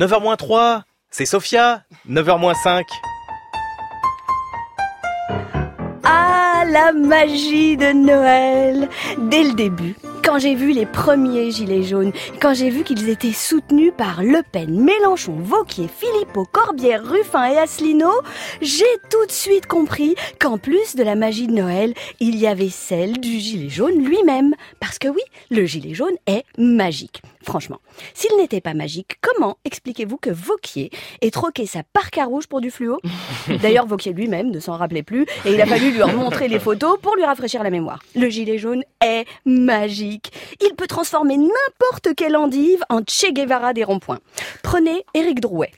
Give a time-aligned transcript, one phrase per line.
[0.00, 1.82] 9h 3, c'est Sophia.
[2.08, 2.86] 9h 5.
[6.04, 9.96] Ah, la magie de Noël Dès le début,
[10.30, 14.44] quand j'ai vu les premiers gilets jaunes, quand j'ai vu qu'ils étaient soutenus par Le
[14.52, 18.12] Pen, Mélenchon, Vauquier, Philippot, Corbière, Ruffin et Asselineau,
[18.60, 22.68] j'ai tout de suite compris qu'en plus de la magie de Noël, il y avait
[22.68, 24.54] celle du gilet jaune lui-même.
[24.78, 27.22] Parce que oui, le gilet jaune est magique.
[27.42, 27.80] Franchement,
[28.14, 30.90] s'il n'était pas magique, comment expliquez-vous que Vauquier
[31.22, 33.00] ait troqué sa parka rouge pour du fluo?
[33.62, 37.00] D'ailleurs, Vauquier lui-même ne s'en rappelait plus et il a fallu lui remontrer les photos
[37.00, 38.00] pour lui rafraîchir la mémoire.
[38.14, 40.19] Le gilet jaune est magique.
[40.60, 44.20] Il peut transformer n'importe quelle endive en Che Guevara des ronds-points.
[44.62, 45.72] Prenez Éric Drouet.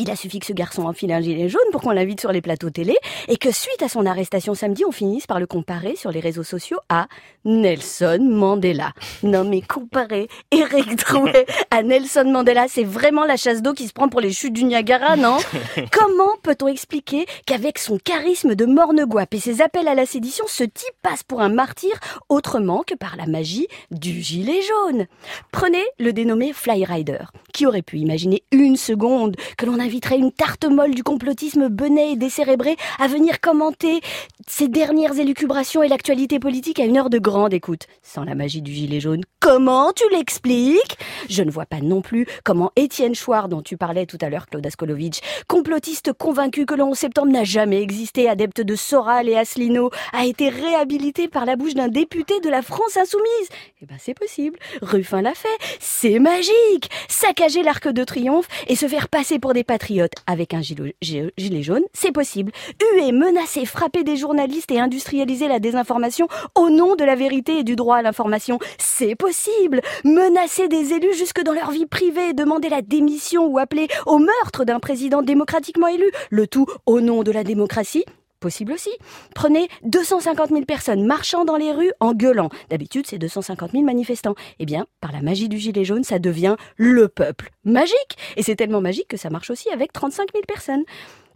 [0.00, 2.40] Il a suffi que ce garçon enfile un gilet jaune pour qu'on l'invite sur les
[2.40, 2.96] plateaux télé
[3.28, 6.42] et que suite à son arrestation samedi, on finisse par le comparer sur les réseaux
[6.42, 7.06] sociaux à
[7.44, 8.92] Nelson Mandela.
[9.22, 13.92] Non mais comparer Eric Drouet à Nelson Mandela, c'est vraiment la chasse d'eau qui se
[13.92, 15.36] prend pour les chutes du Niagara, non?
[15.92, 20.64] Comment peut-on expliquer qu'avec son charisme de morne et ses appels à la sédition, ce
[20.64, 21.92] type passe pour un martyr
[22.28, 25.06] autrement que par la magie du gilet jaune?
[25.52, 27.26] Prenez le dénommé Flyrider.
[27.52, 32.12] Qui aurait pu imaginer une seconde que l'on inviterait une tarte molle du complotisme benet
[32.12, 34.00] et décérébré à venir commenter
[34.48, 37.86] ses dernières élucubrations et l'actualité politique à une heure de grande écoute.
[38.02, 40.98] Sans la magie du gilet jaune, comment tu l'expliques?
[41.28, 44.46] Je ne vois pas non plus comment Étienne Chouard, dont tu parlais tout à l'heure,
[44.46, 49.36] Claude Askolovitch, complotiste convaincu que le 11 septembre n'a jamais existé, adepte de Soral et
[49.36, 53.48] Asselineau, a été réhabilité par la bouche d'un député de la France insoumise.
[53.82, 54.58] Eh ben c'est possible.
[54.80, 55.48] Ruffin l'a fait.
[55.80, 56.90] C'est magique.
[57.08, 60.94] Saccager l'arc de triomphe et se faire passer pour des patriotes avec un gilet
[61.62, 62.52] jaune, c'est possible.
[62.80, 67.64] Huer, menacer, frapper des journalistes et industrialiser la désinformation au nom de la vérité et
[67.64, 69.80] du droit à l'information, c'est possible.
[70.04, 74.64] Menacer des élus jusque dans leur vie privée, demander la démission ou appeler au meurtre
[74.64, 78.04] d'un président démocratiquement élu, le tout au nom de la démocratie,
[78.44, 78.90] possible aussi.
[79.34, 82.50] Prenez 250 000 personnes marchant dans les rues en gueulant.
[82.68, 84.34] D'habitude, c'est 250 000 manifestants.
[84.58, 87.52] Eh bien, par la magie du gilet jaune, ça devient le peuple.
[87.64, 90.84] Magique Et c'est tellement magique que ça marche aussi avec 35 000 personnes.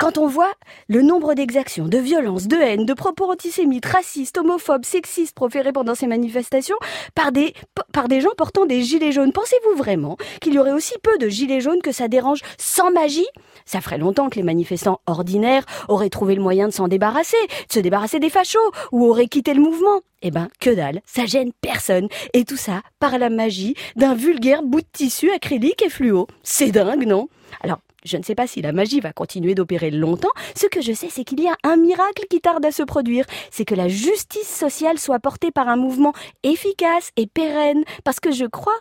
[0.00, 0.54] Quand on voit
[0.88, 5.94] le nombre d'exactions, de violences, de haine, de propos antisémites, racistes, homophobes, sexistes proférés pendant
[5.94, 6.78] ces manifestations
[7.14, 7.52] par des,
[7.92, 11.28] par des gens portant des gilets jaunes, pensez-vous vraiment qu'il y aurait aussi peu de
[11.28, 13.26] gilets jaunes que ça dérange sans magie?
[13.66, 17.36] Ça ferait longtemps que les manifestants ordinaires auraient trouvé le moyen de s'en débarrasser,
[17.68, 18.58] de se débarrasser des fachos,
[18.92, 20.00] ou auraient quitté le mouvement.
[20.22, 22.08] Eh ben, que dalle, ça gêne personne.
[22.32, 26.26] Et tout ça par la magie d'un vulgaire bout de tissu acrylique et fluo.
[26.42, 27.28] C'est dingue, non?
[27.62, 30.30] Alors, je ne sais pas si la magie va continuer d'opérer longtemps.
[30.54, 33.24] Ce que je sais, c'est qu'il y a un miracle qui tarde à se produire.
[33.50, 36.12] C'est que la justice sociale soit portée par un mouvement
[36.42, 37.84] efficace et pérenne.
[38.04, 38.78] Parce que je crois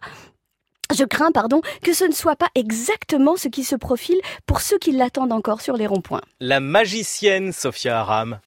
[0.96, 4.80] je crains, pardon, que ce ne soit pas exactement ce qui se profile pour ceux
[4.80, 6.22] qui l'attendent encore sur les ronds-points.
[6.40, 8.38] La magicienne Sophia Aram.